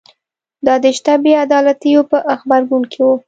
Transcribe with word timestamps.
دا 0.65 0.75
د 0.83 0.85
شته 0.97 1.13
بې 1.23 1.33
عدالتیو 1.45 2.01
په 2.11 2.17
غبرګون 2.41 2.83
کې 2.91 3.01
و 3.03 3.07